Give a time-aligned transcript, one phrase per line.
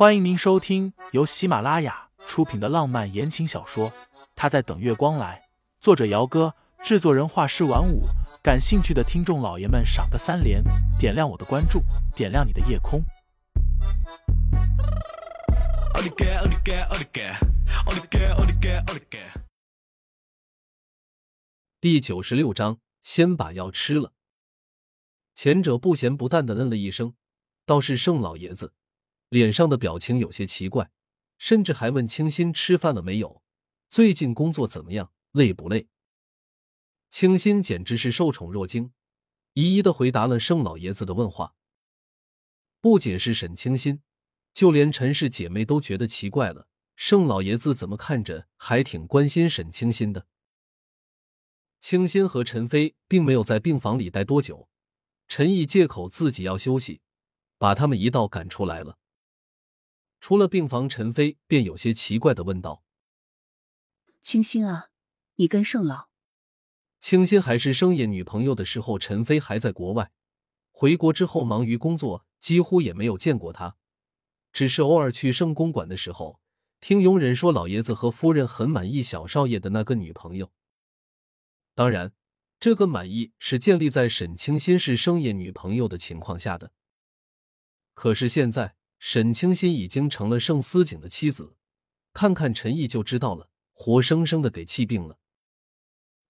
[0.00, 3.90] 欢迎您收听由喜马拉雅出品的浪漫言情小说
[4.34, 5.38] 《他在等月光来》，
[5.78, 8.04] 作者：姚哥，制作人：画师晚舞。
[8.42, 10.64] 感兴趣的听众老爷们，赏个三连，
[10.98, 11.82] 点亮我的关注，
[12.16, 13.02] 点亮你的夜空。
[21.78, 24.14] 第九十六章，先把药吃了。
[25.34, 27.12] 前者不咸不淡的嗯了一声，
[27.66, 28.72] 倒是盛老爷子
[29.30, 30.90] 脸上的表情有些奇怪，
[31.38, 33.42] 甚至还问清新吃饭了没有，
[33.88, 35.86] 最近工作怎么样，累不累？
[37.10, 38.92] 清新简直是受宠若惊，
[39.52, 41.54] 一一的回答了盛老爷子的问话。
[42.80, 44.02] 不仅是沈清新，
[44.52, 50.26] 就连陈氏姐妹都觉得奇怪了：盛老爷子怎么看着还挺关心沈清新的？
[51.78, 54.68] 清新和陈飞并没有在病房里待多久，
[55.28, 57.00] 陈毅借口自己要休息，
[57.58, 58.98] 把他们一道赶出来了。
[60.30, 62.84] 出了病房，陈飞便有些奇怪的问道
[64.22, 64.90] ：“清新啊，
[65.34, 66.06] 你跟盛老……”
[67.00, 70.12] 清新还是生野女朋友的时候，陈飞还在国外。
[70.70, 73.76] 回国之后忙于工作，几乎也没有见过他。
[74.52, 76.40] 只是偶尔去盛公馆的时候，
[76.80, 80.52] 听佣人说老爷子和夫人很满意小少爷的那个女朋友。
[81.74, 82.12] 当然，
[82.60, 86.70] 这个满意是建立在沈清新是生野女朋友的情况下的。
[87.94, 91.56] 可是现在，沈清心已经成了盛思景的妻子，
[92.12, 95.18] 看看陈毅就知道了，活生生的给气病了。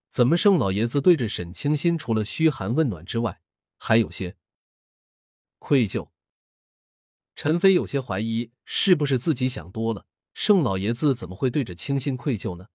[0.09, 3.43] 怎么，盛老爷子对着沈清心除了嘘寒问暖之外，
[3.77, 4.37] 还有些
[5.59, 6.11] 愧疚？
[7.35, 10.07] 陈飞有些怀疑，是不是自己想多了？
[10.33, 12.69] 盛老爷子怎么会对着清新愧疚呢？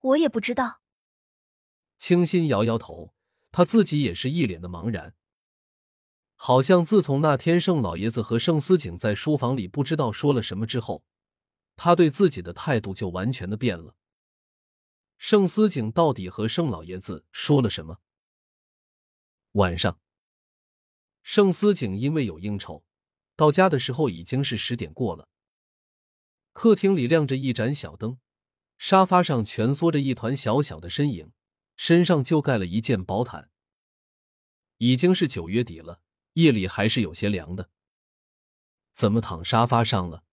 [0.00, 0.80] 我也不知道。
[1.98, 3.12] 清新摇摇头，
[3.52, 5.14] 他自己也是一脸的茫然。
[6.42, 11.04] 好像自从那天盛老爷子和盛思景在书房里不知道说了什么之后，
[11.76, 13.94] 他对自己的态度就完全的变了。
[15.18, 17.98] 盛思景到底和盛老爷子说了什么？
[19.52, 20.00] 晚上，
[21.22, 22.86] 盛思景因为有应酬，
[23.36, 25.28] 到家的时候已经是十点过了。
[26.54, 28.18] 客厅里亮着一盏小灯，
[28.78, 31.32] 沙发上蜷缩着一团小小的身影，
[31.76, 33.50] 身上就盖了一件薄毯。
[34.78, 36.00] 已经是九月底了，
[36.42, 37.70] 夜里还是有些凉的。
[38.92, 40.24] 怎么躺沙发上了？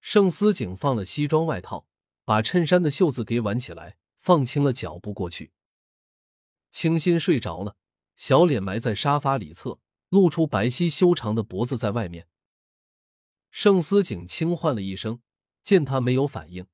[0.00, 1.86] 盛思景放了西装外套。
[2.24, 5.50] 把衬衫的袖子给挽起来，放轻了脚步过去。
[6.70, 7.78] 清新睡着了，
[8.14, 12.28] 小脸埋在沙发里侧，露出白皙修长的脖子在外面。
[13.50, 15.22] 盛思景轻唤了一声，
[15.62, 16.66] 见他没有反应，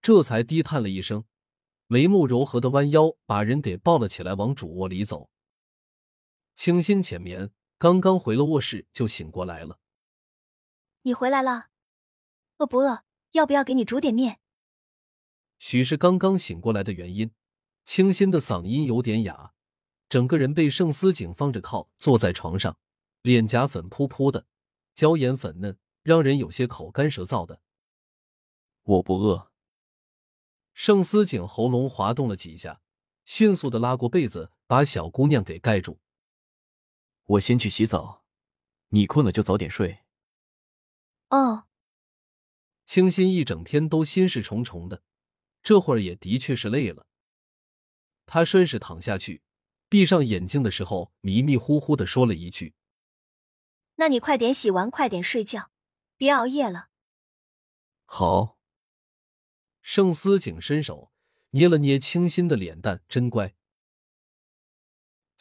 [0.00, 1.24] 这才低叹了一声，
[1.88, 5.30] 眉目柔和的弯腰把人给抱了起来，往主卧里走。
[6.54, 7.50] 清新浅眠，
[7.82, 9.80] 刚刚回了卧室就醒过来了。
[11.02, 11.70] 你回来了，
[12.58, 13.02] 饿不饿？
[13.32, 14.38] 要不要给你煮点面？
[15.58, 17.32] 许是刚刚醒过来的原因，
[17.82, 19.52] 清新的嗓音有点哑，
[20.08, 22.78] 整个人被盛思景放着靠坐在床上，
[23.22, 24.46] 脸颊粉扑扑的，
[24.94, 27.62] 娇颜粉嫩，让人有些口干舌燥的。
[28.84, 29.50] 我不饿。
[30.72, 32.80] 盛思景喉咙滑动了几下，
[33.24, 35.98] 迅速的拉过被子，把小姑娘给盖住。
[37.24, 38.24] 我先去洗澡，
[38.88, 40.00] 你困了就早点睡。
[41.28, 41.66] 哦。
[42.84, 45.02] 清新一整天都心事重重的。
[45.62, 47.06] 这会儿也的确是累了，
[48.26, 49.42] 他顺势躺下去，
[49.88, 52.74] 闭上眼睛的时候，迷迷糊糊的说了一句
[53.94, 55.70] ：“那你快点洗完，快点睡觉，
[56.16, 56.88] 别熬夜了。”
[58.04, 58.58] 好。
[59.80, 61.12] 盛思景伸手
[61.50, 63.54] 捏了捏清新的脸蛋，真乖。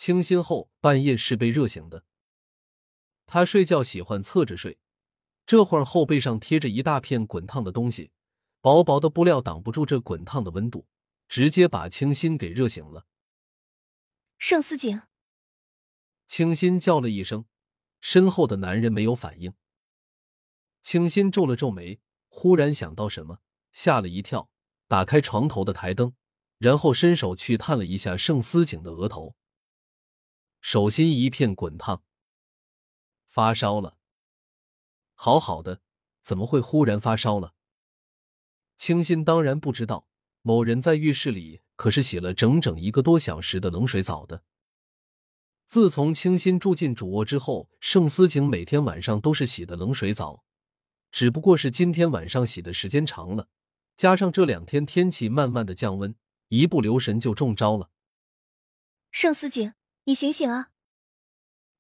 [0.01, 2.03] 清新后半夜是被热醒的，
[3.27, 4.79] 他睡觉喜欢侧着睡，
[5.45, 8.11] 这会儿后背上贴着一大片滚烫的东西。
[8.61, 10.87] 薄薄的布料挡不住这滚烫的温度，
[11.27, 13.05] 直接把清新给热醒了。
[14.39, 15.03] 盛思景，
[16.25, 17.45] 清新叫了一声，
[17.99, 19.53] 身后的男人没有反应。
[20.81, 23.37] 清新皱了皱眉，忽然想到什么，
[23.71, 24.49] 吓了一跳，
[24.87, 26.15] 打开床头的台灯，
[26.57, 29.35] 然后伸手去探了一下盛思景的额头，
[30.61, 32.03] 手心一片滚烫，
[33.27, 33.97] 发烧了。
[35.15, 35.81] 好好的，
[36.21, 37.53] 怎么会忽然发烧了？
[38.77, 40.07] 清新当然不知道，
[40.41, 44.43] 某人在浴室里可是洗了整整一个多小时的冷水澡的。
[45.65, 50.43] 自从清新住进主卧之后，盛思景每天晚上都是洗的冷水澡，
[51.11, 53.47] 只不过是今天晚上洗的时间长了，
[53.95, 56.15] 加上这两天天气慢慢的降温，
[56.49, 57.89] 一不留神就中招了。
[59.11, 59.73] 盛思景，
[60.05, 60.71] 你醒醒啊！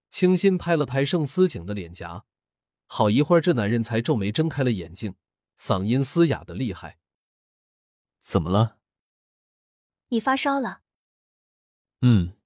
[0.09, 2.25] 清新拍了拍盛思景的脸颊，
[2.85, 5.15] 好一会儿，这男人才皱眉睁开了眼睛，
[5.57, 6.99] 嗓音嘶哑的厉害
[8.19, 8.77] ：“怎么了？
[10.09, 10.81] 你发烧了？”
[12.01, 12.37] 嗯。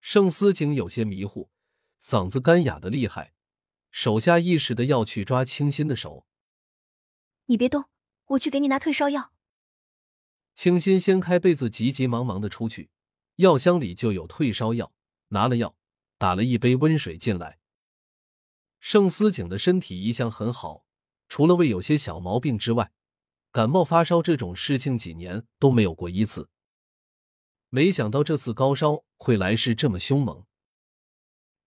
[0.00, 1.50] 盛思景有些迷糊，
[2.00, 3.34] 嗓子干哑的厉害，
[3.90, 6.26] 手下意识的要去抓清新的手。
[7.46, 7.88] 你别动，
[8.26, 9.32] 我去给你拿退烧药。
[10.54, 12.90] 清新掀开被子，急急忙忙的出去，
[13.42, 14.92] 药箱里就有退烧药，
[15.28, 15.74] 拿了药，
[16.16, 17.58] 打了一杯温水进来。
[18.78, 20.86] 盛思景的身体一向很好，
[21.28, 22.92] 除了胃有些小毛病之外，
[23.50, 26.50] 感冒发烧这种事情几年都没有过一次。
[27.68, 30.46] 没想到这次高烧会来势这么凶猛。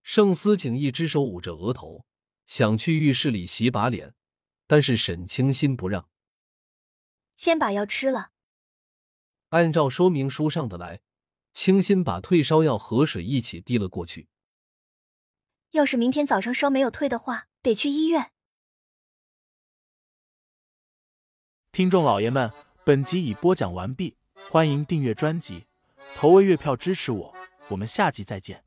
[0.02, 2.06] 盛思景一只手捂着额头，
[2.46, 4.14] 想去浴室里洗把脸，
[4.66, 6.08] 但是沈清心不让。
[7.36, 8.32] 先把药吃了。
[9.50, 11.02] 按照说明书上的来，
[11.56, 14.28] 清新把退烧药和水一起递了过去。
[15.72, 18.32] 要是明天早上烧没有退的话，得去医院。
[21.72, 22.52] 听众老爷们，
[22.84, 24.18] 本集已播讲完毕，
[24.50, 25.66] 欢迎订阅专辑。
[26.16, 27.34] 投喂月票支持我，
[27.70, 28.64] 我们下集再见。